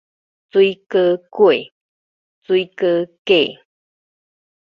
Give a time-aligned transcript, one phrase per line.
[0.49, 1.73] 水果粿